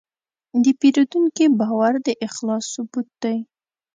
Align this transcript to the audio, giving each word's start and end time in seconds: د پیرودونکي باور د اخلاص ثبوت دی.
د 0.63 0.65
پیرودونکي 0.79 1.45
باور 1.59 1.93
د 2.05 2.07
اخلاص 2.27 2.63
ثبوت 2.73 3.07
دی. 3.23 3.37